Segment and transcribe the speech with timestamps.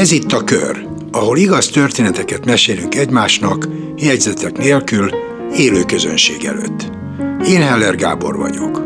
[0.00, 5.10] Ez itt a kör, ahol igaz történeteket mesélünk egymásnak, jegyzetek nélkül,
[5.56, 6.90] élő közönség előtt.
[7.46, 8.82] Én Heller Gábor vagyok.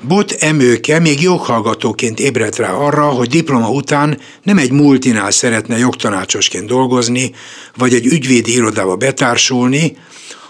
[0.00, 6.66] Bot Emőke még joghallgatóként ébredt rá arra, hogy diploma után nem egy multinál szeretne jogtanácsosként
[6.66, 7.32] dolgozni,
[7.76, 9.96] vagy egy ügyvédi irodába betársulni,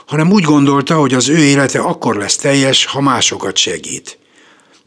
[0.07, 4.19] hanem úgy gondolta, hogy az ő élete akkor lesz teljes, ha másokat segít.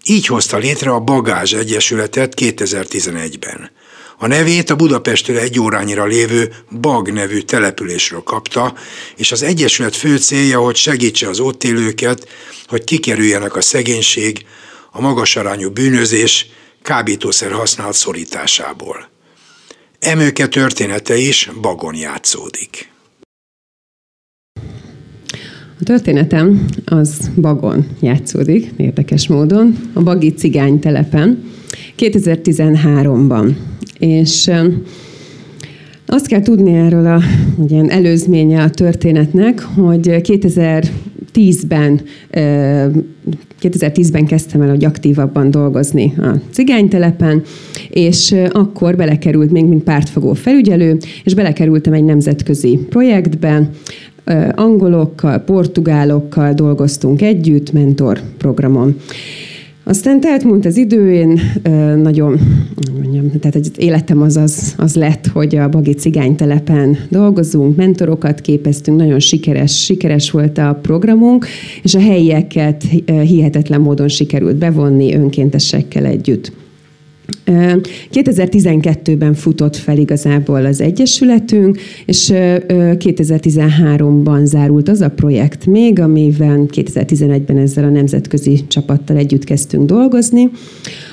[0.10, 3.72] Így hozta létre a Bagázs Egyesületet 2011-ben.
[4.18, 8.74] A nevét a Budapestről egy órányira lévő Bag nevű településről kapta,
[9.16, 12.28] és az Egyesület fő célja, hogy segítse az ott élőket,
[12.68, 14.46] hogy kikerüljenek a szegénység,
[14.92, 16.48] a magasarányú bűnözés,
[16.82, 19.10] kábítószer használat szorításából.
[20.00, 22.92] Emőke története is Bagon játszódik.
[25.80, 31.44] A történetem az Bagon játszódik, érdekes módon, a Bagi cigány telepen,
[31.98, 33.56] 2013-ban.
[34.00, 34.52] És
[36.06, 37.22] azt kell tudni erről a
[37.70, 42.02] ilyen előzménye a történetnek, hogy 2010-ben
[43.62, 47.42] 2010-ben kezdtem el, hogy aktívabban dolgozni a cigánytelepen,
[47.90, 53.70] és akkor belekerült még, mint pártfogó felügyelő, és belekerültem egy nemzetközi projektbe,
[54.56, 58.96] angolokkal, portugálokkal dolgoztunk együtt mentorprogramon.
[59.84, 61.40] Aztán múlt az idő, én
[62.02, 62.40] nagyon,
[62.94, 68.98] mondjam, tehát egy életem az, az, az lett, hogy a Bagi cigánytelepen dolgozunk, mentorokat képeztünk,
[68.98, 71.46] nagyon sikeres, sikeres volt a programunk,
[71.84, 76.52] és a helyieket hihetetlen módon sikerült bevonni önkéntesekkel együtt.
[78.14, 87.58] 2012-ben futott fel igazából az Egyesületünk, és 2013-ban zárult az a projekt még, amivel 2011-ben
[87.58, 90.50] ezzel a nemzetközi csapattal együtt kezdtünk dolgozni,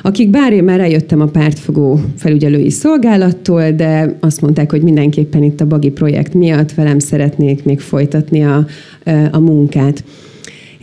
[0.03, 5.61] akik bár én már eljöttem a pártfogó felügyelői szolgálattól, de azt mondták, hogy mindenképpen itt
[5.61, 8.67] a Bagi projekt miatt velem szeretnék még folytatni a,
[9.31, 10.05] a munkát.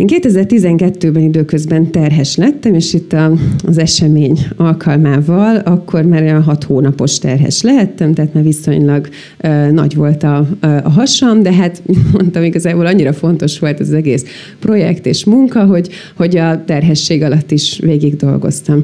[0.01, 3.31] Én 2012-ben időközben terhes lettem, és itt a,
[3.66, 9.09] az esemény alkalmával akkor már olyan hat hónapos terhes lehettem, tehát már viszonylag
[9.44, 11.81] uh, nagy volt a, a hasam, de hát
[12.13, 14.25] mondtam, igazából annyira fontos volt az egész
[14.59, 18.83] projekt és munka, hogy, hogy a terhesség alatt is végig dolgoztam.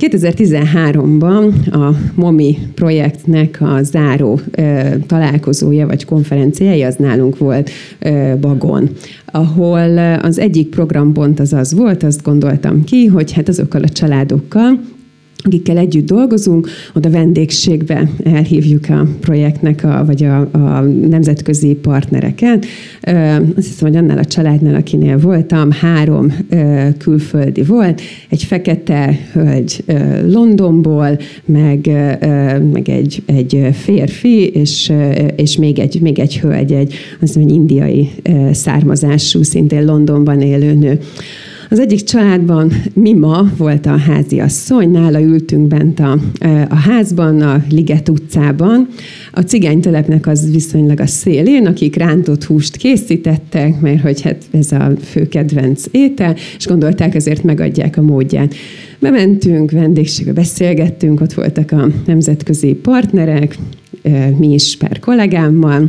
[0.00, 8.90] 2013-ban a MOMI projektnek a záró ö, találkozója vagy konferenciája az nálunk volt ö, Bagon,
[9.24, 14.80] ahol az egyik programpont az az volt, azt gondoltam ki, hogy hát azokkal a családokkal,
[15.44, 22.66] akikkel együtt dolgozunk, oda vendégségbe elhívjuk a projektnek, a, vagy a, a nemzetközi partnereket.
[23.56, 26.32] Azt hiszem, hogy annál a családnál, akinél voltam, három
[26.98, 29.84] külföldi volt, egy fekete hölgy
[30.26, 31.90] Londonból, meg,
[32.72, 34.92] meg egy, egy férfi, és,
[35.36, 38.10] és még, egy, még egy hölgy, egy, azt hiszem, egy indiai
[38.52, 40.98] származású, szintén Londonban élő nő.
[41.70, 46.18] Az egyik családban Mima volt a házi asszony, nála ültünk bent a,
[46.68, 48.88] a házban, a Liget utcában.
[49.32, 54.92] A cigánytelepnek az viszonylag a szélén, akik rántott húst készítettek, mert hogy hát ez a
[55.00, 58.54] fő kedvenc étel, és gondolták, ezért megadják a módját.
[58.98, 63.58] Bementünk, vendégségbe beszélgettünk, ott voltak a nemzetközi partnerek,
[64.38, 65.88] mi is pár kollégámmal,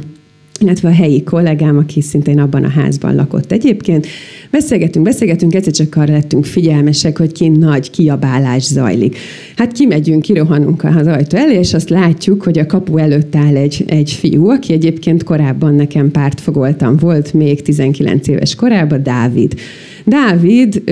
[0.62, 4.08] illetve a helyi kollégám, aki szintén abban a házban lakott egyébként.
[4.52, 9.18] Beszélgetünk, beszélgetünk, egyszer csak arra lettünk figyelmesek, hogy kint nagy kiabálás zajlik.
[9.56, 13.84] Hát kimegyünk, kirohanunk az ajtó elé, és azt látjuk, hogy a kapu előtt áll egy,
[13.88, 19.54] egy fiú, aki egyébként korábban nekem pártfogoltam volt, még 19 éves korában, Dávid.
[20.06, 20.84] Dávid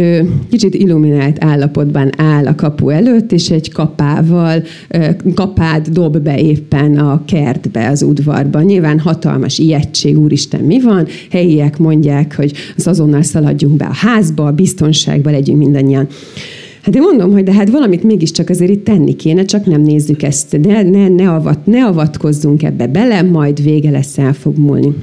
[0.49, 4.63] kicsit illuminált állapotban áll a kapu előtt, és egy kapával,
[5.33, 8.61] kapát dob be éppen a kertbe, az udvarba.
[8.61, 11.07] Nyilván hatalmas ijegység, úristen, mi van?
[11.31, 16.07] Helyiek mondják, hogy az azonnal szaladjunk be a házba, a biztonságba legyünk mindannyian.
[16.81, 20.23] Hát én mondom, hogy de hát valamit mégiscsak azért itt tenni kéne, csak nem nézzük
[20.23, 24.93] ezt, ne, ne, ne, avat, ne avatkozzunk ebbe bele, majd vége lesz, el fog múlni.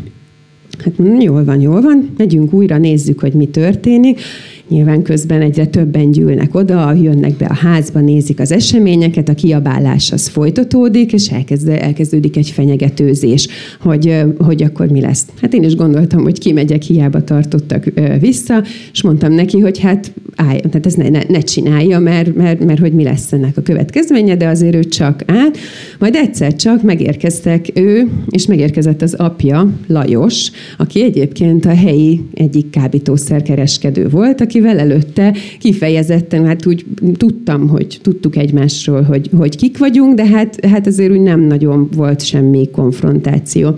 [0.85, 4.21] Hát mondom, jól van, jól van, megyünk újra, nézzük, hogy mi történik.
[4.69, 10.13] Nyilván közben egyre többen gyűlnek oda, jönnek be a házba, nézik az eseményeket, a kiabálás
[10.13, 13.49] az folytatódik, és elkezd, elkezdődik egy fenyegetőzés,
[13.81, 15.27] hogy, hogy akkor mi lesz.
[15.41, 17.85] Hát én is gondoltam, hogy kimegyek, hiába tartottak
[18.21, 22.65] vissza, és mondtam neki, hogy hát állj, tehát ezt ne, ne, ne csinálja, mert, mert,
[22.65, 25.57] mert, hogy mi lesz ennek a következménye, de azért ő csak át.
[25.99, 32.71] Majd egyszer csak megérkeztek ő, és megérkezett az apja, Lajos, aki egyébként a helyi egyik
[32.71, 36.85] kábítószerkereskedő volt, aki akivel előtte kifejezetten, hát úgy
[37.17, 41.89] tudtam, hogy tudtuk egymásról, hogy, hogy kik vagyunk, de hát, hát azért úgy nem nagyon
[41.97, 43.75] volt semmi konfrontáció.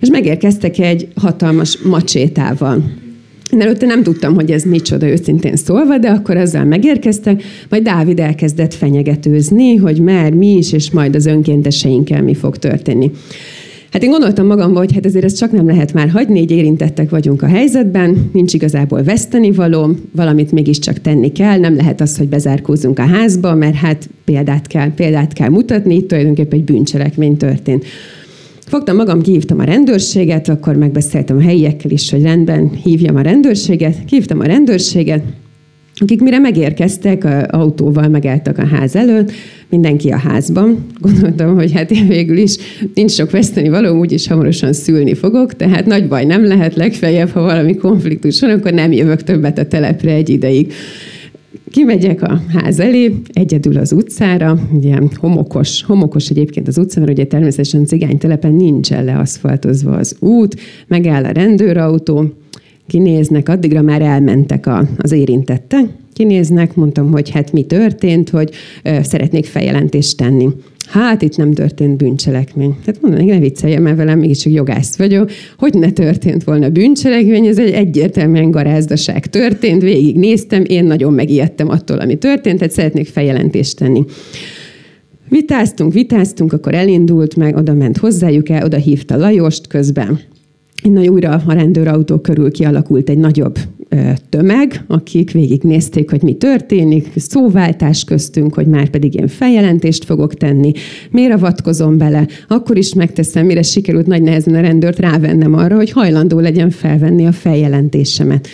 [0.00, 2.84] És megérkeztek egy hatalmas macsétával.
[3.58, 8.74] Előtte nem tudtam, hogy ez micsoda őszintén szólva, de akkor ezzel megérkeztek, majd Dávid elkezdett
[8.74, 13.10] fenyegetőzni, hogy már mi is, és majd az önkénteseinkkel mi fog történni.
[13.92, 17.10] Hát én gondoltam magamban, hogy hát ezért ezt csak nem lehet már hagyni, így érintettek
[17.10, 22.28] vagyunk a helyzetben, nincs igazából veszteni való, valamit mégiscsak tenni kell, nem lehet az, hogy
[22.28, 27.84] bezárkózzunk a házba, mert hát példát kell, példát kell mutatni, itt tulajdonképpen egy bűncselekmény történt.
[28.66, 33.96] Fogtam magam, kihívtam a rendőrséget, akkor megbeszéltem a helyiekkel is, hogy rendben hívjam a rendőrséget.
[34.08, 35.22] Hívtam a rendőrséget,
[36.00, 39.32] akik mire megérkeztek, autóval megálltak a ház előtt,
[39.70, 40.86] mindenki a házban.
[41.00, 42.56] Gondoltam, hogy hát én végül is
[42.94, 47.40] nincs sok veszteni való, úgyis hamarosan szülni fogok, tehát nagy baj nem lehet, legfeljebb, ha
[47.40, 50.72] valami konfliktus van, akkor nem jövök többet a telepre egy ideig.
[51.70, 57.24] Kimegyek a ház elé, egyedül az utcára, ugye homokos, homokos egyébként az utca, mert ugye
[57.24, 62.32] természetesen cigánytelepen nincsen leaszfaltozva az út, megáll a rendőrautó,
[62.88, 68.50] kinéznek, addigra már elmentek a, az érintettek, kinéznek, mondtam, hogy hát mi történt, hogy
[68.82, 70.48] ö, szeretnék feljelentést tenni.
[70.88, 72.76] Hát itt nem történt bűncselekmény.
[72.86, 75.30] Hát mondom, ne vicceljem el velem, mégiscsak jogász vagyok.
[75.58, 81.68] Hogy ne történt volna bűncselekmény, ez egy egyértelműen garázdaság történt, végig néztem, én nagyon megijedtem
[81.68, 84.04] attól, ami történt, tehát szeretnék feljelentést tenni.
[85.28, 90.20] Vitáztunk, vitáztunk, akkor elindult, meg oda ment hozzájuk el, oda hívta Lajost közben.
[90.82, 93.58] Innen újra a rendőrautó körül kialakult egy nagyobb
[94.28, 100.72] tömeg, akik végignézték, hogy mi történik, szóváltás köztünk, hogy már pedig én feljelentést fogok tenni,
[101.10, 105.90] miért avatkozom bele, akkor is megteszem, mire sikerült nagy nehezen a rendőrt rávennem arra, hogy
[105.90, 108.48] hajlandó legyen felvenni a feljelentésemet.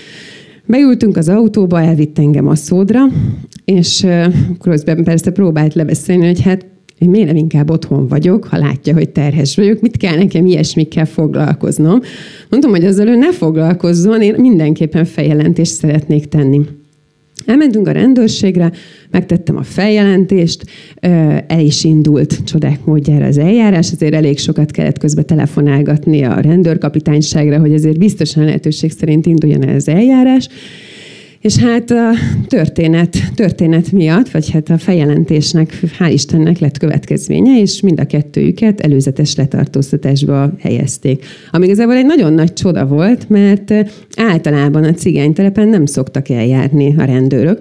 [0.66, 3.00] Beültünk az autóba, elvitt engem a szódra,
[3.64, 4.06] és
[4.60, 6.66] közben persze próbált lebeszélni, hogy hát
[6.98, 11.06] én miért nem inkább otthon vagyok, ha látja, hogy terhes vagyok, mit kell nekem ilyesmikkel
[11.06, 12.00] foglalkoznom.
[12.48, 16.60] Mondtam, hogy azzal ő ne foglalkozzon, én mindenképpen feljelentést szeretnék tenni.
[17.46, 18.72] Elmentünk a rendőrségre,
[19.10, 20.64] megtettem a feljelentést,
[21.46, 27.58] el is indult csodák módjára az eljárás, azért elég sokat kellett közbe telefonálgatni a rendőrkapitányságra,
[27.58, 30.48] hogy azért biztosan lehetőség szerint induljon el az eljárás,
[31.44, 32.10] és hát a
[32.46, 38.80] történet, történet miatt, vagy hát a feljelentésnek, hál' Istennek lett következménye, és mind a kettőjüket
[38.80, 41.24] előzetes letartóztatásba helyezték.
[41.50, 43.74] Ami igazából egy nagyon nagy csoda volt, mert
[44.16, 47.58] általában a cigánytelepen nem szoktak eljárni a rendőrök.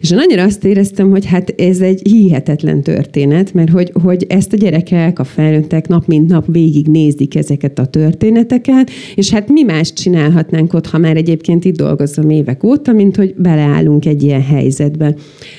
[0.00, 4.52] És én annyira azt éreztem, hogy hát ez egy hihetetlen történet, mert hogy, hogy ezt
[4.52, 9.62] a gyerekek, a felnőttek nap mint nap végig nézik ezeket a történeteket, és hát mi
[9.62, 14.42] más csinálhatnánk ott, ha már egyébként itt dolgozom évek óta, mint hogy beleállunk egy ilyen
[14.42, 15.14] helyzetbe.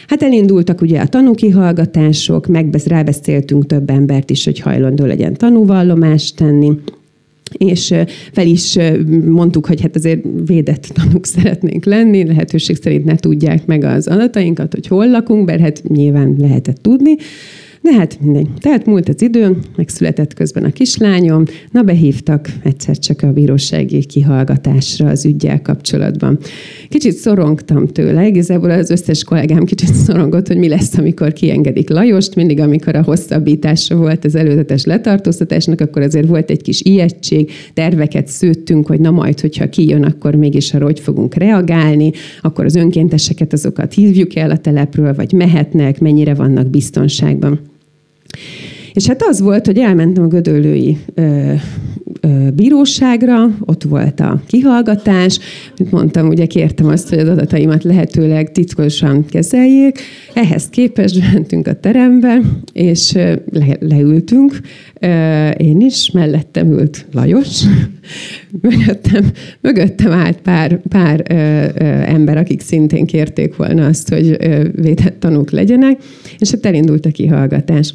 [0.08, 6.72] Hát elindultak ugye a tanúkihallgatások, megbesz, rábeszéltünk több embert is, hogy hajlandó legyen tanúvallomást tenni
[7.58, 7.94] és
[8.32, 8.78] fel is
[9.26, 14.74] mondtuk, hogy hát azért védett tanúk szeretnénk lenni, lehetőség szerint ne tudják meg az adatainkat,
[14.74, 17.16] hogy hol lakunk, mert hát nyilván lehetett tudni.
[17.82, 18.48] De hát mindegy.
[18.60, 25.08] Tehát múlt az idő, megszületett közben a kislányom, na behívtak egyszer csak a bírósági kihallgatásra
[25.08, 26.38] az ügyel kapcsolatban.
[26.90, 32.36] Kicsit szorongtam tőle, igazából az összes kollégám kicsit szorongott, hogy mi lesz, amikor kiengedik Lajost.
[32.36, 38.28] Mindig, amikor a hosszabbítása volt az előzetes letartóztatásnak, akkor azért volt egy kis ijegység, terveket
[38.28, 42.12] szőttünk, hogy na majd, hogyha kijön, akkor mégis arra hogy fogunk reagálni,
[42.42, 47.69] akkor az önkénteseket azokat hívjuk el a telepről, vagy mehetnek, mennyire vannak biztonságban.
[48.94, 51.54] És hát az volt, hogy elmentem a gödöllői ö,
[52.22, 55.40] ö, bíróságra, ott volt a kihallgatás,
[55.78, 60.00] mint mondtam, ugye kértem azt, hogy az adataimat lehetőleg titkosan kezeljék.
[60.34, 62.42] Ehhez képest mentünk a terembe,
[62.74, 63.12] és
[63.52, 64.60] le, leültünk,
[65.58, 67.64] én is, mellettem ült Lajos,
[68.62, 69.26] mögöttem,
[69.62, 75.20] mögöttem állt pár, pár ö, ö, ember, akik szintén kérték volna azt, hogy ö, védett
[75.20, 75.98] tanúk legyenek,
[76.38, 77.94] és hát elindult a kihallgatás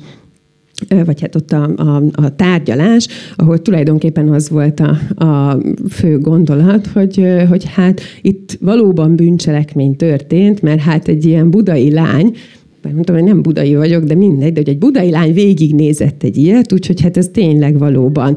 [1.04, 5.58] vagy hát ott a, a, a tárgyalás, ahol tulajdonképpen az volt a, a
[5.90, 12.34] fő gondolat, hogy, hogy hát itt valóban bűncselekmény történt, mert hát egy ilyen budai lány,
[12.82, 16.36] bár mondtam, hogy nem budai vagyok, de mindegy, de hogy egy budai lány végignézett egy
[16.36, 18.36] ilyet, úgyhogy hát ez tényleg valóban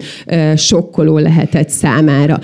[0.55, 2.39] sokkoló lehetett számára.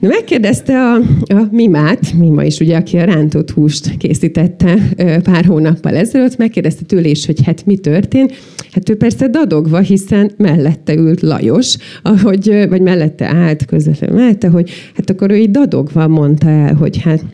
[0.00, 0.94] De megkérdezte a,
[1.34, 4.78] a Mimát, Mima is ugye, aki a rántott húst készítette
[5.22, 8.34] pár hónappal ezelőtt, megkérdezte tőle is, hogy hát mi történt.
[8.72, 14.70] Hát ő persze dadogva, hiszen mellette ült Lajos, ahogy, vagy mellette állt közvetlenül mellette, hogy
[14.94, 17.24] hát akkor ő így dadogva mondta el, hogy hát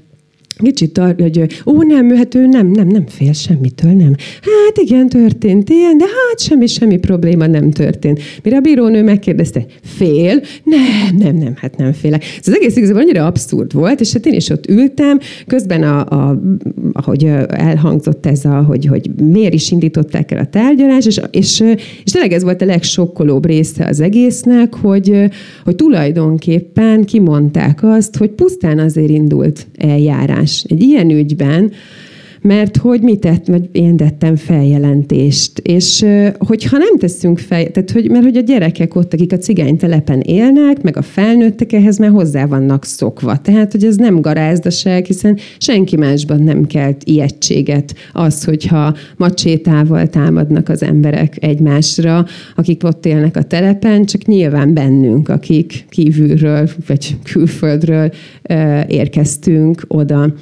[0.62, 4.14] kicsit, hogy ó, nem, hát ő nem, nem, nem fél semmitől, nem.
[4.40, 8.20] Hát igen, történt ilyen, de hát semmi, semmi probléma nem történt.
[8.42, 10.40] Mire a bírónő megkérdezte, fél?
[10.64, 12.23] Nem, nem, nem, hát nem félek.
[12.23, 16.08] Ez az egész igazából annyira abszurd volt, és hát én is ott ültem, közben, a,
[16.08, 16.40] a,
[16.92, 21.61] ahogy elhangzott ez, a, hogy, hogy miért is indították el a tárgyalást, és, és,
[22.04, 25.30] és tényleg ez volt a legsokkolóbb része az egésznek, hogy,
[25.64, 31.72] hogy tulajdonképpen kimondták azt, hogy pusztán azért indult eljárás más egy ilyen ügyben,
[32.48, 36.04] mert hogy mit tett, vagy én tettem feljelentést, és
[36.38, 40.82] hogyha nem teszünk fel, tehát hogy, mert hogy a gyerekek ott, akik a cigánytelepen élnek,
[40.82, 43.36] meg a felnőttek ehhez már hozzá vannak szokva.
[43.36, 50.68] Tehát, hogy ez nem garázdaság, hiszen senki másban nem kelt ijegységet az, hogyha macsétával támadnak
[50.68, 58.10] az emberek egymásra, akik ott élnek a telepen, csak nyilván bennünk, akik kívülről vagy külföldről
[58.88, 60.34] érkeztünk oda.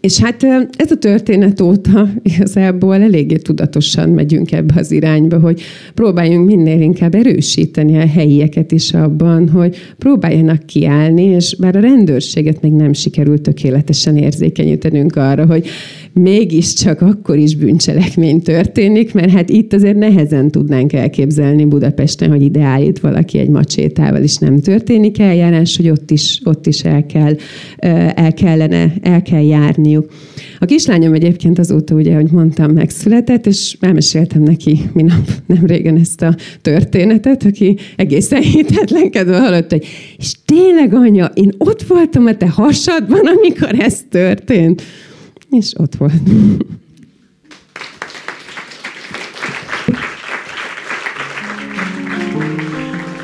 [0.00, 0.42] És hát
[0.76, 5.60] ez a történet óta igazából eléggé tudatosan megyünk ebbe az irányba, hogy
[5.94, 12.60] próbáljunk minél inkább erősíteni a helyieket is abban, hogy próbáljanak kiállni, és bár a rendőrséget
[12.60, 15.66] még nem sikerült tökéletesen érzékenyítenünk arra, hogy
[16.14, 22.62] mégiscsak akkor is bűncselekmény történik, mert hát itt azért nehezen tudnánk elképzelni Budapesten, hogy ide
[22.62, 27.36] állít valaki egy macsétával, és nem történik eljárás, hogy ott is, ott is el, kell,
[28.14, 30.12] el kellene, el kell járniuk.
[30.58, 36.22] A kislányom egyébként azóta, ugye, hogy mondtam, megszületett, és elmeséltem neki minap nem régen ezt
[36.22, 39.86] a történetet, aki egészen hitetlenkedve hallott, hogy
[40.18, 44.82] és tényleg anya, én ott voltam a te hasadban, amikor ez történt
[45.54, 46.12] és ott volt.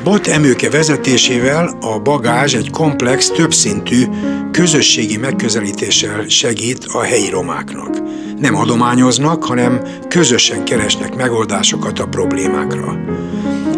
[0.03, 4.05] Bot Emőke vezetésével a bagázs egy komplex, többszintű,
[4.51, 8.01] közösségi megközelítéssel segít a helyi romáknak.
[8.39, 12.99] Nem adományoznak, hanem közösen keresnek megoldásokat a problémákra.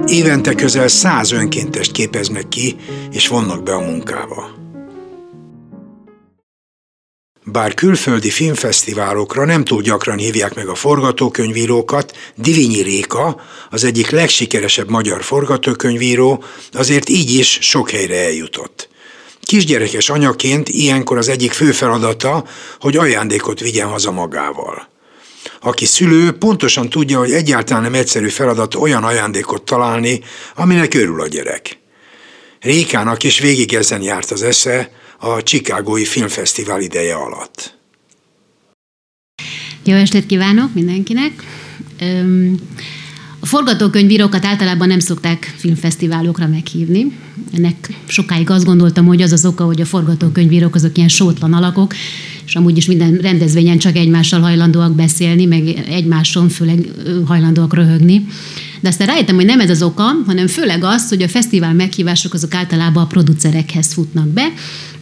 [0.05, 2.75] Évente közel száz önkéntest képeznek ki,
[3.11, 4.62] és vonnak be a munkába.
[7.45, 14.89] Bár külföldi filmfesztiválokra nem túl gyakran hívják meg a forgatókönyvírókat, Divinyi Réka, az egyik legsikeresebb
[14.89, 18.89] magyar forgatókönyvíró, azért így is sok helyre eljutott.
[19.41, 22.45] Kisgyerekes anyaként ilyenkor az egyik fő feladata,
[22.79, 24.87] hogy ajándékot vigyen haza magával.
[25.61, 30.21] Aki szülő, pontosan tudja, hogy egyáltalán nem egyszerű feladat olyan ajándékot találni,
[30.55, 31.77] aminek örül a gyerek.
[32.59, 34.91] Rékának is végig ezen járt az esze,
[35.23, 37.77] a Chicagói Filmfesztivál ideje alatt.
[39.83, 41.31] Jó estét kívánok mindenkinek!
[43.39, 47.17] A forgatókönyvírókat általában nem szokták filmfesztiválokra meghívni.
[47.53, 51.93] Ennek sokáig azt gondoltam, hogy az az oka, hogy a forgatókönyvírók azok ilyen sótlan alakok,
[52.45, 56.87] és amúgy is minden rendezvényen csak egymással hajlandóak beszélni, meg egymáson főleg
[57.25, 58.25] hajlandóak röhögni.
[58.83, 62.33] De aztán rájöttem, hogy nem ez az oka, hanem főleg az, hogy a fesztivál meghívások
[62.33, 64.53] azok általában a producerekhez futnak be,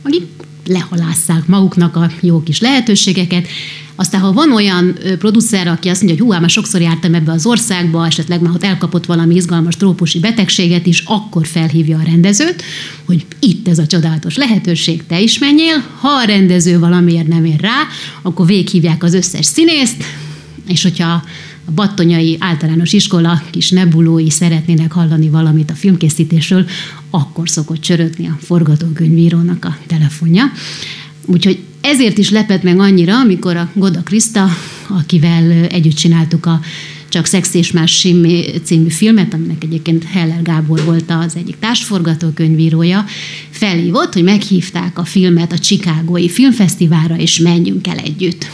[0.01, 0.23] akik
[0.65, 3.47] lehalásszák maguknak a jó kis lehetőségeket.
[3.95, 7.45] Aztán, ha van olyan producer, aki azt mondja, hogy hú, már sokszor jártam ebbe az
[7.45, 12.63] országba, esetleg már ott elkapott valami izgalmas trópusi betegséget is, akkor felhívja a rendezőt,
[13.05, 15.83] hogy itt ez a csodálatos lehetőség, te is menjél.
[15.99, 17.87] Ha a rendező valamiért nem ér rá,
[18.21, 20.03] akkor véghívják az összes színészt,
[20.67, 21.23] és hogyha
[21.71, 26.65] a battonyai általános iskola kis nebulói szeretnének hallani valamit a filmkészítésről,
[27.09, 30.43] akkor szokott csörögni a forgatókönyvírónak a telefonja.
[31.25, 34.49] Úgyhogy ezért is lepett meg annyira, amikor a Goda Krista,
[34.87, 36.59] akivel együtt csináltuk a
[37.09, 43.05] csak Szex és más Simmi című filmet, aminek egyébként Heller Gábor volt az egyik társforgatókönyvírója,
[43.49, 48.45] felhívott, hogy meghívták a filmet a Csikágói Filmfesztiválra, és menjünk el együtt.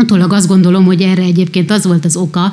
[0.00, 2.52] Utólag azt gondolom, hogy erre egyébként az volt az oka,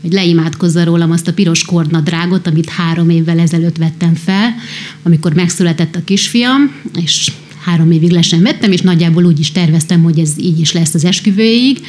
[0.00, 4.54] hogy leimádkozza rólam azt a piros kornadrágot, amit három évvel ezelőtt vettem fel,
[5.02, 7.32] amikor megszületett a kisfiam, és
[7.64, 10.94] három évig le sem vettem, és nagyjából úgy is terveztem, hogy ez így is lesz
[10.94, 11.80] az esküvőig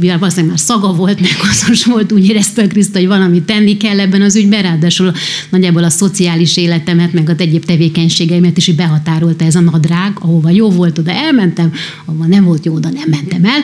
[0.00, 3.76] mivel valószínűleg már szaga volt, meg hasznos volt, úgy érezte a Kriszta, hogy valamit tenni
[3.76, 5.12] kell ebben az ügyben, ráadásul
[5.50, 10.70] nagyjából a szociális életemet, meg az egyéb tevékenységeimet is behatárolta ez a nadrág, ahova jó
[10.70, 11.72] volt, oda elmentem,
[12.04, 13.62] ahova nem volt jó, oda nem mentem el.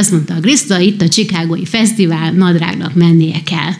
[0.00, 3.72] Azt mondta a Kriszta, itt a Csikágoi Fesztivál nadrágnak mennie kell.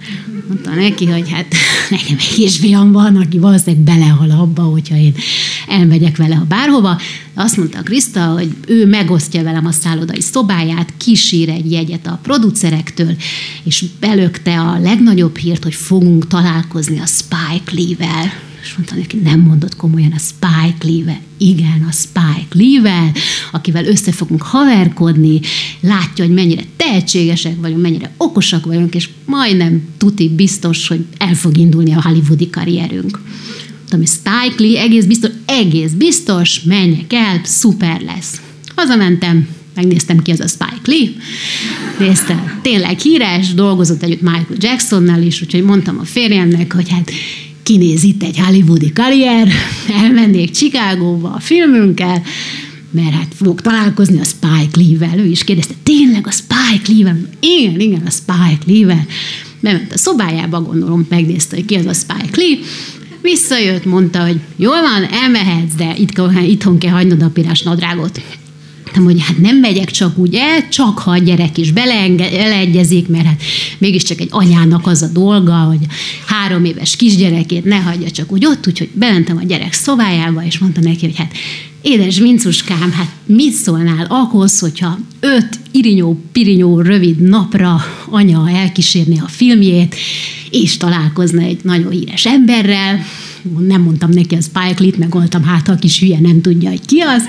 [0.49, 1.47] Mondta neki, hogy hát
[1.91, 5.15] nekem egy kisfiam van, aki valószínűleg belehal abba, hogyha én
[5.69, 7.01] elmegyek vele a bárhova.
[7.35, 13.17] Azt mondta Kriszta, hogy ő megosztja velem a szállodai szobáját, kísír egy jegyet a producerektől,
[13.65, 18.33] és belökte a legnagyobb hírt, hogy fogunk találkozni a Spike Lee-vel.
[18.63, 21.21] És mondta neki, nem mondott komolyan a Spike Lee-vel.
[21.39, 23.13] Igen, a Spike Lee-vel,
[23.53, 25.41] akivel össze fogunk haverkodni,
[25.81, 31.57] látja, hogy mennyire tehetségesek vagyunk, mennyire okosak vagyunk, és majdnem tuti biztos, hogy el fog
[31.57, 33.21] indulni a hollywoodi karrierünk.
[33.91, 38.41] Mondtam, Spike Lee, egész biztos, egész biztos, menjek el, szuper lesz.
[38.75, 41.09] Hazamentem, megnéztem ki az a Spike Lee,
[41.99, 47.11] néztem, tényleg híres, dolgozott együtt Michael Jacksonnal is, úgyhogy mondtam a férjemnek, hogy hát
[47.63, 49.49] kinéz itt egy hollywoodi karrier,
[50.03, 52.23] elmennék Chicagóba a filmünkkel,
[52.91, 55.19] mert hát fogok találkozni a Spike Lee-vel.
[55.19, 57.19] Ő is kérdezte, tényleg a Spike Lee-vel?
[57.41, 59.07] Igen, igen, a Spike Lee-vel.
[59.61, 62.59] Bement a szobájába, gondolom, megnézte, hogy ki az a Spike Lee,
[63.25, 68.21] Visszajött, mondta, hogy jól van, elmehetsz, de itt, itthon kell hagynod a piros nadrágot.
[68.95, 73.25] Mondtam, hogy hát nem megyek csak úgy el, csak ha a gyerek is beleegyezik, mert
[73.25, 73.43] hát
[73.79, 75.79] mégiscsak egy anyának az a dolga, hogy
[76.27, 80.81] három éves kisgyerekét ne hagyja csak úgy ott, úgyhogy bementem a gyerek szobájába, és mondta
[80.81, 81.33] neki, hogy hát
[81.83, 89.97] édes Vincuskám, hát mit szólnál ahhoz, hogyha öt irinyó-pirinyó rövid napra anya elkísérni a filmjét,
[90.51, 93.05] és találkozna egy nagyon híres emberrel,
[93.59, 96.87] nem mondtam neki az Spike Lee-t, meg voltam, hát a kis hülye nem tudja, hogy
[96.87, 97.23] ki az,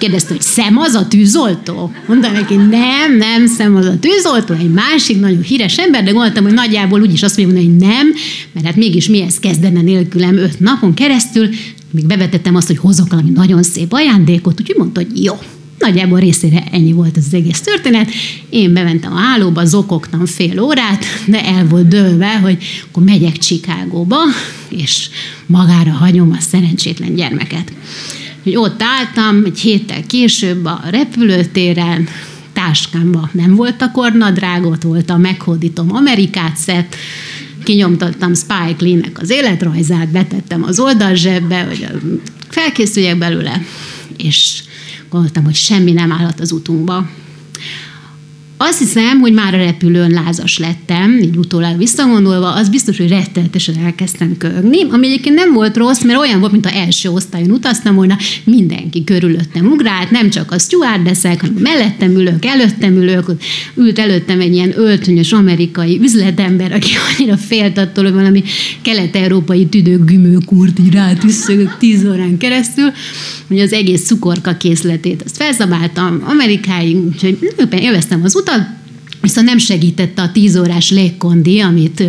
[0.00, 1.92] kérdezte, hogy szem az a tűzoltó?
[2.06, 6.44] Mondta neki, nem, nem, szem az a tűzoltó, egy másik nagyon híres ember, de gondoltam,
[6.44, 8.12] hogy nagyjából úgyis azt mondja, hogy nem,
[8.52, 11.48] mert hát mégis mihez kezdene nélkülem öt napon keresztül,
[11.90, 15.38] még bevetettem azt, hogy hozok valami nagyon szép ajándékot, úgyhogy mondta, hogy jó,
[15.80, 18.10] Nagyjából részére ennyi volt az egész történet.
[18.48, 24.16] Én bementem a hálóba, zokogtam fél órát, de el volt dőlve, hogy akkor megyek Csikágóba,
[24.68, 25.08] és
[25.46, 27.72] magára hagyom a szerencsétlen gyermeket.
[28.42, 32.08] Hogy ott álltam egy héttel később a repülőtéren,
[32.52, 36.96] táskámban nem volt a kornadrágot, volt a meghódítom Amerikát szett,
[37.64, 41.86] kinyomtattam Spike Lee-nek az életrajzát, betettem az oldalzsebbe, hogy
[42.48, 43.62] felkészüljek belőle,
[44.16, 44.62] és
[45.10, 47.08] gondoltam, hogy semmi nem állhat az utunkba.
[48.62, 53.74] Azt hiszem, hogy már a repülőn lázas lettem, így utólag visszagondolva, az biztos, hogy rettenetesen
[53.84, 57.94] elkezdtem köhögni, ami egyébként nem volt rossz, mert olyan volt, mint a első osztályon utaztam
[57.94, 63.30] volna, mindenki körülöttem ugrált, nem csak a stewardessek, hanem mellettem ülök, előttem ülök,
[63.74, 68.42] ült előttem egy ilyen öltönyös amerikai üzletember, aki annyira félt attól, hogy valami
[68.82, 72.92] kelet-európai tüdők gümőkúrt így rátüsszögök tíz órán keresztül,
[73.48, 77.38] hogy az egész cukorka készletét azt felszabáltam Amerikáig, úgyhogy
[77.70, 78.48] élveztem az utat,
[79.20, 82.02] viszont nem segítette a tíz órás légkondi, amit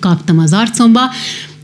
[0.00, 1.00] kaptam az arcomba,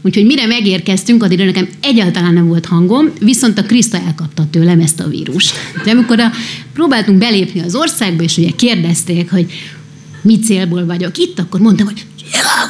[0.02, 5.00] Úgyhogy mire megérkeztünk, addigra nekem egyáltalán nem volt hangom, viszont a Kriszta elkapta tőlem ezt
[5.00, 5.54] a vírust.
[5.84, 6.30] De amikor a,
[6.72, 9.52] próbáltunk belépni az országba, és ugye kérdezték, hogy
[10.22, 12.06] mi célból vagyok itt, akkor mondtam, hogy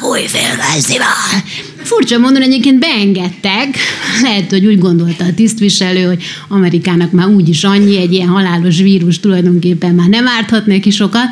[0.09, 1.43] új félfesztivál.
[1.87, 3.77] Furcsa mondani, egyébként beengedtek.
[4.21, 9.19] Lehet, hogy úgy gondolta a tisztviselő, hogy Amerikának már úgyis annyi, egy ilyen halálos vírus
[9.19, 11.27] tulajdonképpen már nem árthat neki sokat.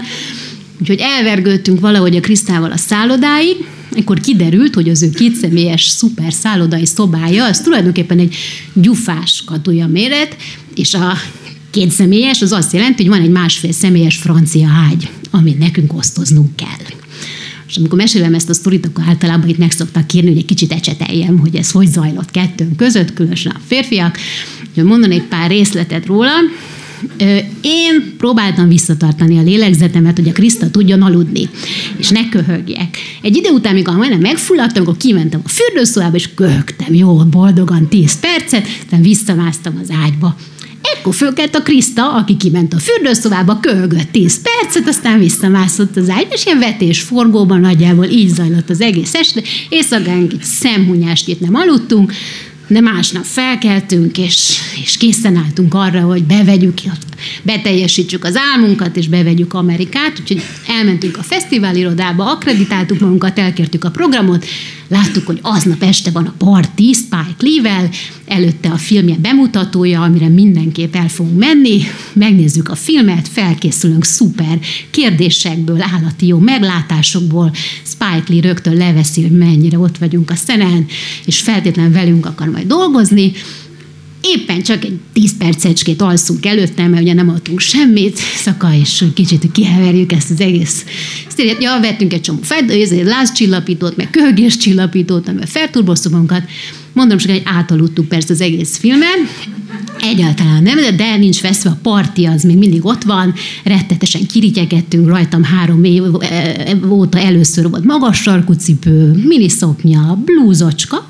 [0.80, 3.56] Úgyhogy elvergődtünk valahogy a Krisztával a szállodáig,
[3.98, 8.36] akkor kiderült, hogy az ő kétszemélyes szuper szállodai szobája, az tulajdonképpen egy
[8.74, 10.36] gyufás katuja méret,
[10.76, 11.14] és a
[11.72, 16.56] két személyes, az azt jelenti, hogy van egy másfél személyes francia ágy, amit nekünk osztoznunk
[16.56, 17.05] kell.
[17.76, 20.72] És amikor mesélem ezt a sztorit, akkor általában itt meg szoktak kérni, hogy egy kicsit
[20.72, 24.18] ecseteljem, hogy ez hogy zajlott kettőnk között, különösen a férfiak.
[24.76, 26.32] Mondanék pár részletet róla.
[27.62, 31.50] Én próbáltam visszatartani a lélegzetemet, hogy a Kriszta tudjon aludni,
[31.98, 32.98] és ne köhögjek.
[33.22, 38.20] Egy idő után, amikor majdnem megfulladtam, akkor kimentem a fürdőszobába, és köhögtem jól, boldogan 10
[38.20, 40.36] percet, aztán visszamásztam az ágyba.
[40.98, 46.28] Ekkor fölkelt a Kriszta, aki kiment a fürdőszobába, köhögött 10 percet, aztán visszamászott az ágy,
[46.30, 49.42] és ilyen vetés forgóban nagyjából így zajlott az egész este.
[49.70, 52.14] Éjszakánk egy szemhunyást nem aludtunk,
[52.68, 56.80] de másnap felkeltünk, és, és készen álltunk arra, hogy bevegyük,
[57.42, 64.46] beteljesítsük az álmunkat, és bevegyük Amerikát, úgyhogy elmentünk a fesztiválirodába, akreditáltuk magunkat, elkértük a programot,
[64.88, 67.90] láttuk, hogy aznap este van a party Spike Lee-vel,
[68.26, 71.82] előtte a filmje bemutatója, amire mindenképp el fogunk menni,
[72.14, 77.52] megnézzük a filmet, felkészülünk szuper kérdésekből, állati jó meglátásokból,
[77.84, 80.86] Spike Lee rögtön leveszi, hogy mennyire ott vagyunk a szenen,
[81.26, 83.32] és feltétlenül velünk akar majd dolgozni,
[84.26, 89.52] éppen csak egy tíz percecskét alszunk előtte, mert ugye nem adtunk semmit, szaka, és kicsit
[89.52, 90.86] kiheverjük ezt az egész.
[91.28, 92.72] Ezt ja, vettünk egy csomó fed,
[93.04, 96.44] lázcsillapítót, meg köhögéscsillapítót, amivel felturboztuk magunkat.
[96.94, 99.28] Mondom, csak egy átaludtuk persze az egész filmen.
[100.00, 103.34] egyáltalán nem, de, de nincs veszve, a parti az még mindig ott van,
[103.64, 106.04] rettetesen kirigyegettünk rajtam három év
[106.90, 111.06] óta először volt magas sarkú cipő, miniszoknya, blúzocska,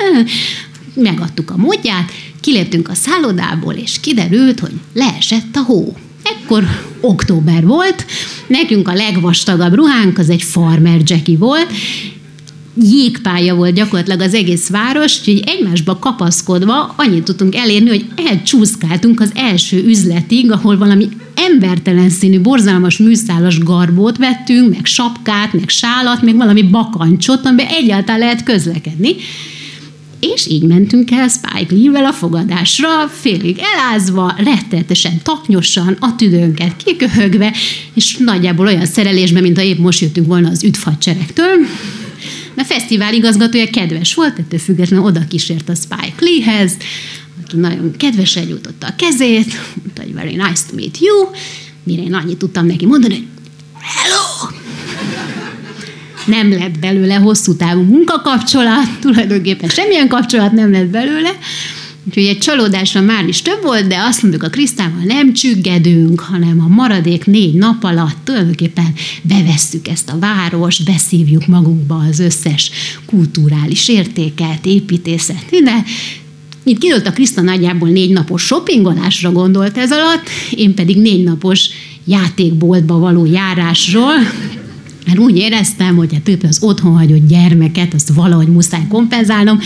[0.95, 2.11] megadtuk a módját,
[2.45, 5.95] kiléptünk a szállodából, és kiderült, hogy leesett a hó.
[6.23, 6.63] Ekkor
[7.01, 8.05] október volt,
[8.47, 11.67] nekünk a legvastagabb ruhánk az egy farmer Jackie volt,
[12.81, 19.31] jégpálya volt gyakorlatilag az egész város, úgyhogy egymásba kapaszkodva annyit tudtunk elérni, hogy elcsúszkáltunk az
[19.35, 26.35] első üzletig, ahol valami embertelen színű, borzalmas műszálas garbót vettünk, meg sapkát, meg sálat, meg
[26.35, 29.15] valami bakancsot, amiben egyáltalán lehet közlekedni.
[30.19, 37.53] És így mentünk el Spike Lee-vel a fogadásra, félig elázva, rettenetesen taknyosan, a tüdőnket kiköhögve,
[37.93, 41.65] és nagyjából olyan szerelésben, mint ha épp most jöttünk volna az üdvhadseregtől.
[42.57, 46.77] A fesztivál igazgatója kedves volt, ettől függetlenül oda kísért a Spike Lee-hez,
[47.43, 51.29] aki nagyon kedvesen nyújtotta a kezét, mondta, hogy very nice to meet you,
[51.83, 53.27] mire én annyit tudtam neki mondani, hogy
[53.81, 54.24] hello!
[56.25, 61.29] Nem lett belőle hosszú távú munkakapcsolat, tulajdonképpen semmilyen kapcsolat nem lett belőle,
[62.07, 66.59] Úgyhogy egy csalódásra már is több volt, de azt mondjuk a Krisztával nem csüggedünk, hanem
[66.59, 72.71] a maradék négy nap alatt tulajdonképpen bevesszük ezt a város, beszívjuk magunkba az összes
[73.05, 75.83] kulturális értéket, építészet, de
[76.63, 81.69] itt kiderült a Kriszta nagyjából négy napos shoppingolásra gondolt ez alatt, én pedig négy napos
[82.05, 84.15] játékboltba való járásról,
[85.05, 89.59] mert úgy éreztem, hogy hát az otthon hagyott gyermeket, azt valahogy muszáj kompenzálnom,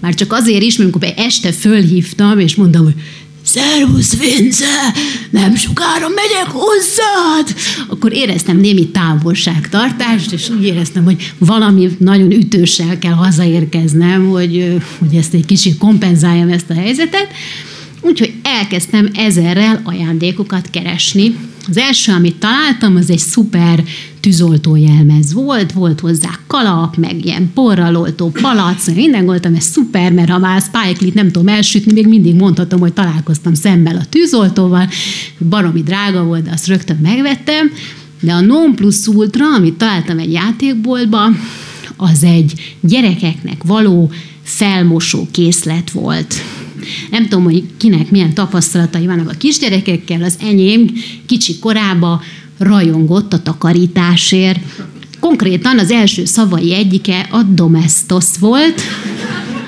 [0.00, 2.94] már csak azért is, mert amikor este fölhívtam, és mondtam, hogy
[3.42, 4.94] Szervusz, Vince!
[5.30, 7.56] Nem sokára megyek hozzád!
[7.88, 15.14] Akkor éreztem némi távolságtartást, és úgy éreztem, hogy valami nagyon ütőssel kell hazaérkeznem, hogy, hogy
[15.14, 17.26] ezt egy kicsit kompenzáljam ezt a helyzetet.
[18.00, 21.36] Úgyhogy elkezdtem ezerrel ajándékokat keresni.
[21.68, 23.84] Az első, amit találtam, az egy szuper
[24.20, 30.12] tűzoltó jelmez volt, volt hozzá kalap, meg ilyen porral oltó palac, minden voltam, ez szuper,
[30.12, 34.04] mert ha már Spike Lee nem tudom elsütni, még mindig mondhatom, hogy találkoztam szemmel a
[34.08, 34.88] tűzoltóval,
[35.48, 37.70] baromi drága volt, de azt rögtön megvettem,
[38.20, 41.30] de a Non Plus Ultra, amit találtam egy játékboltba,
[41.96, 44.10] az egy gyerekeknek való
[44.42, 46.34] felmosó készlet volt.
[47.10, 50.92] Nem tudom, hogy kinek milyen tapasztalatai vannak a kisgyerekekkel, az enyém
[51.26, 52.22] kicsi korába
[52.58, 54.60] rajongott a takarításért.
[55.20, 58.80] Konkrétan az első szavai egyike a domestos volt,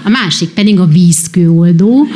[0.04, 2.06] a másik pedig a vízkőoldó.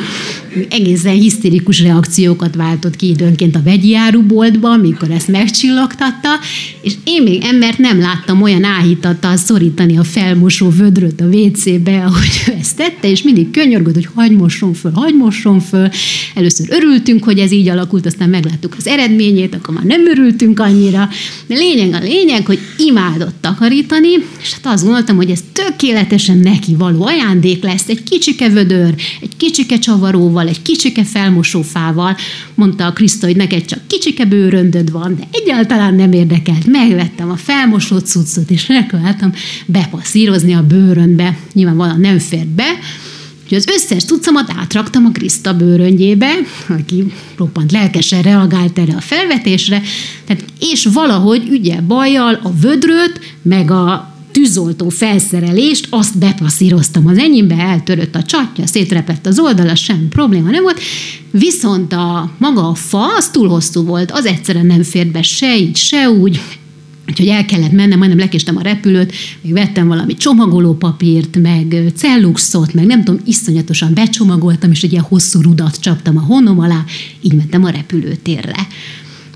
[0.70, 6.28] Egészen hisztérikus reakciókat váltott ki időnként a vegyi áruboltban, mikor ezt megcsillogtatta,
[6.82, 12.44] és én még embert nem láttam olyan áhítattal szorítani a felmosó vödröt a WC-be, ahogy
[12.48, 15.88] ő ezt tette, és mindig könyörgött, hogy hagy mosson föl, hagy mosson föl.
[16.34, 21.08] Először örültünk, hogy ez így alakult, aztán megláttuk az eredményét, akkor már nem örültünk annyira.
[21.46, 26.74] De lényeg a lényeg, hogy imádott takarítani, és hát azt gondoltam, hogy ez tökéletesen neki
[26.74, 32.16] való ajándék lesz, egy kicsike vödör, egy kicsike csavaróval, egy kicsike felmosófával.
[32.54, 36.66] Mondta a Kriszta, hogy neked csak kicsike bőröndöd van, de egyáltalán nem érdekelt.
[36.66, 39.32] Megvettem a felmosó cuccot, és nekiálltam
[39.66, 41.36] bepasszírozni a bőrönbe.
[41.52, 42.78] Nyilvánvalóan nem fért be,
[43.44, 46.32] Úgyhogy az összes cuccomat átraktam a Kriszta bőröngyébe,
[46.68, 49.82] aki roppant lelkesen reagált erre a felvetésre,
[50.24, 57.54] tehát, és valahogy ügye bajjal a vödröt, meg a tűzoltó felszerelést, azt bepasszíroztam az enyémbe,
[57.54, 60.80] eltörött a csatja, szétrepett az oldala, sem probléma nem volt,
[61.30, 65.58] viszont a maga a fa, az túl hosszú volt, az egyszerűen nem fért be se
[65.58, 66.40] így, se úgy,
[67.08, 72.86] Úgyhogy el kellett mennem, majdnem lekéstem a repülőt, még vettem valami csomagolópapírt, meg celluxot, meg
[72.86, 76.84] nem tudom, iszonyatosan becsomagoltam, és egy ilyen hosszú rudat csaptam a honom alá,
[77.20, 78.66] így mentem a repülőtérre.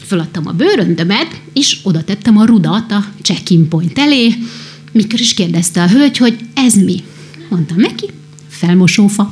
[0.06, 4.34] Föladtam a bőröndömet, és oda tettem a rudat a check-in point elé,
[4.98, 7.02] mikor is kérdezte a hölgy, hogy ez mi?
[7.48, 8.06] Mondtam neki,
[8.48, 9.28] felmosófa.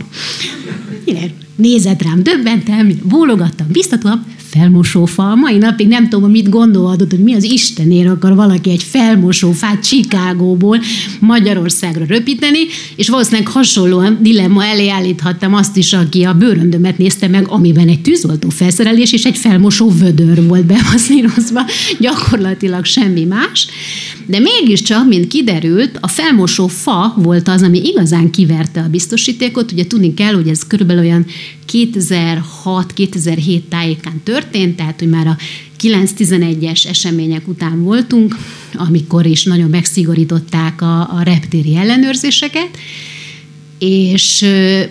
[1.56, 5.30] Nézett rám döbbentem, bólogattam, biztatóan, felmosófa.
[5.30, 9.82] A mai napig nem tudom, mit gondolhatott, hogy mi az Istenért akar valaki egy felmosófát
[9.82, 10.80] Csikágóból
[11.20, 12.58] Magyarországra röpíteni,
[12.96, 18.00] és valószínűleg hasonlóan dilemma elé állíthattam azt is, aki a bőröndömet nézte meg, amiben egy
[18.00, 21.60] tűzoltó felszerelés és egy felmosó vödör volt bemaszírozva,
[22.00, 23.66] gyakorlatilag semmi más.
[24.26, 29.72] De mégiscsak, mint kiderült, a felmosó fa volt az, ami igazán kiverte a biztosítékot.
[29.72, 31.26] Ugye tudni kell, hogy ez körülbelül olyan
[31.72, 35.36] 2006-2007 tájékán történt, tehát hogy már a
[35.82, 38.36] 9-11-es események után voltunk,
[38.74, 42.78] amikor is nagyon megszigorították a, a reptéri ellenőrzéseket,
[43.78, 44.44] és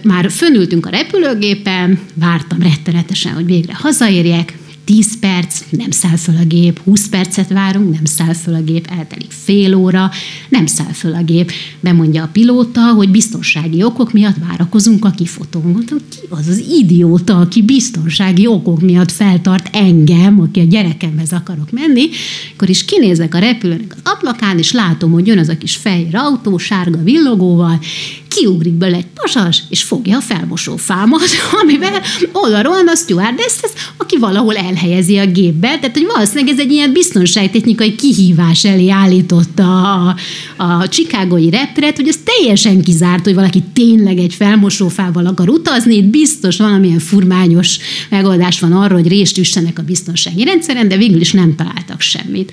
[0.03, 6.45] már fönültünk a repülőgépen, vártam rettenetesen, hogy végre hazaérjek, 10 perc, nem száll föl a
[6.45, 10.11] gép, 20 percet várunk, nem száll föl a gép, eltelik fél óra,
[10.49, 11.51] nem száll föl a gép.
[11.79, 15.85] Bemondja a pilóta, hogy biztonsági okok miatt várakozunk a kifotón.
[16.09, 22.09] Ki az az idióta, aki biztonsági okok miatt feltart engem, aki a gyerekemhez akarok menni,
[22.53, 26.15] akkor is kinézek a repülőnek az ablakán, és látom, hogy jön az a kis fehér
[26.15, 27.79] autó, sárga villogóval,
[28.35, 31.29] kiugrik bele egy pasas, és fogja a felmosófámat,
[31.61, 35.67] amivel oda a stewardesshez, aki valahol elhelyezi a gépbe.
[35.67, 40.15] Tehát, hogy valószínűleg ez egy ilyen biztonságtechnikai kihívás elé állította a,
[40.57, 46.03] a csikágoi repteret, hogy ez teljesen kizárt, hogy valaki tényleg egy felmosófával akar utazni, itt
[46.03, 47.77] biztos valamilyen furmányos
[48.09, 52.51] megoldás van arra, hogy részt üssenek a biztonsági rendszeren, de végül is nem találtak semmit.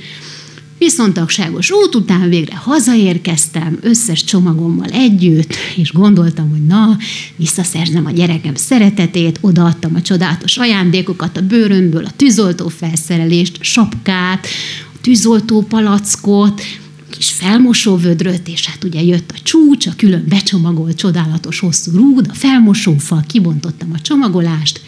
[0.83, 6.97] Viszontagságos út után végre hazaérkeztem, összes csomagommal együtt, és gondoltam, hogy na,
[7.37, 14.47] visszaszerzem a gyerekem szeretetét, odaadtam a csodálatos ajándékokat, a bőrömből, a tűzoltó felszerelést, sapkát,
[14.95, 16.62] a tűzoltó palackot,
[17.11, 22.35] kis felmosóvödröt, és hát ugye jött a csúcs, a külön becsomagolt csodálatos hosszú rúd, a
[22.35, 24.81] felmosófal, kibontottam a csomagolást,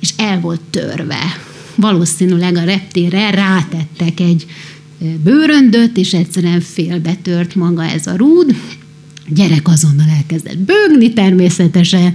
[0.00, 1.22] és el volt törve.
[1.74, 4.46] Valószínűleg a reptérre rátettek egy
[5.22, 8.54] bőröndöt, és egyszerűen félbetört maga ez a rúd.
[9.16, 12.14] A gyerek azonnal elkezdett bőgni természetesen,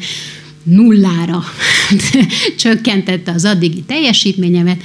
[0.63, 1.43] nullára
[2.59, 4.83] csökkentette az addigi teljesítményemet,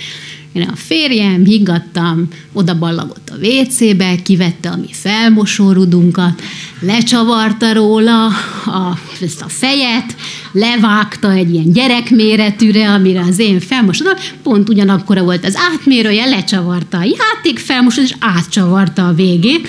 [0.54, 6.42] én a férjem, higgadtam, oda ballagott a WC-be, kivette a mi felmosórudunkat,
[6.80, 8.26] lecsavarta róla
[8.66, 10.16] a, ezt a fejet,
[10.52, 17.04] levágta egy ilyen gyerekméretűre, amire az én felmosodom, pont ugyanakkora volt az átmérője, lecsavarta a
[17.04, 19.68] játék felmosót, és átcsavarta a végét,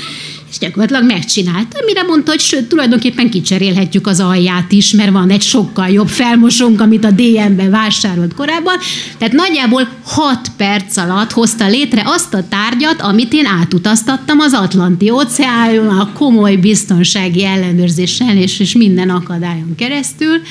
[0.56, 5.42] és gyakorlatilag megcsinálta, mire mondta, hogy sőt, tulajdonképpen kicserélhetjük az alját is, mert van egy
[5.42, 8.78] sokkal jobb felmosónk, amit a DM-ben vásárolt korábban.
[9.18, 15.10] Tehát nagyjából 6 perc alatt hozta létre azt a tárgyat, amit én átutaztattam az Atlanti
[15.10, 20.42] óceánon, a komoly biztonsági ellenőrzéssel és, és minden akadályon keresztül.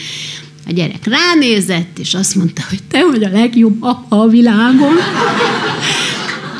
[0.67, 4.95] A gyerek ránézett, és azt mondta, hogy te vagy a legjobb apa a világon.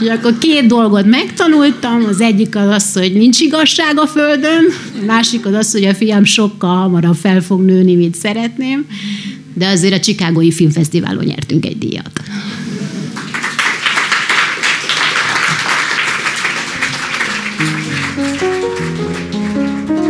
[0.01, 4.65] És akkor két dolgot megtanultam, az egyik az az, hogy nincs igazság a Földön,
[5.03, 8.87] a másik az az, hogy a fiam sokkal hamarabb fel fog nőni, mint szeretném,
[9.55, 12.21] de azért a Csikágói Filmfesztiválon nyertünk egy díjat.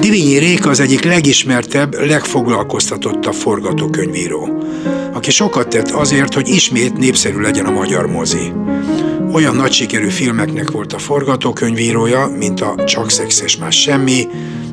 [0.01, 4.65] Divinyi Réka az egyik legismertebb, legfoglalkoztatottabb forgatókönyvíró,
[5.13, 8.53] aki sokat tett azért, hogy ismét népszerű legyen a magyar mozi.
[9.35, 14.27] Olyan nagy sikerű filmeknek volt a forgatókönyvírója, mint a Csak szex és más semmi,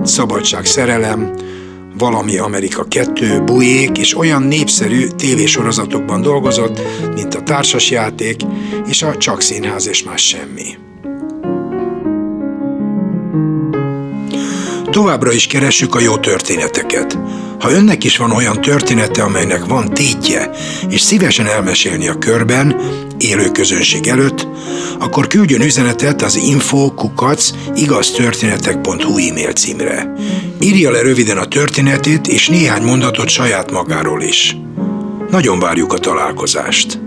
[0.04, 1.34] Szabadság szerelem,
[1.98, 6.80] Valami Amerika 2, Bujék, és olyan népszerű tévésorozatokban dolgozott,
[7.16, 8.42] mint a Társasjáték
[8.88, 10.78] és a Csak színház és más semmi.
[14.92, 17.18] Továbbra is keressük a jó történeteket.
[17.60, 20.50] Ha önnek is van olyan története, amelynek van tétje,
[20.90, 22.76] és szívesen elmesélni a körben,
[23.18, 24.48] élő közönség előtt,
[25.00, 30.14] akkor küldjön üzenetet az info.kukac igaztörténetek.hu e-mail címre.
[30.60, 34.58] Írja le röviden a történetét és néhány mondatot saját magáról is.
[35.30, 37.00] Nagyon várjuk a találkozást.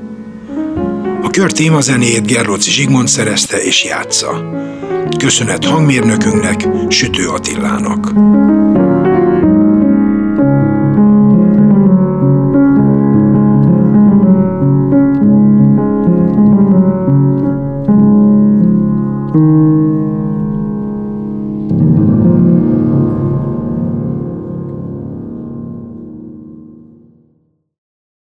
[1.22, 4.50] A kör témazenéjét Gerlóci Zsigmond szerezte és játsza.
[5.24, 8.12] Köszönet hangmérnökünknek, Sütő Attilának.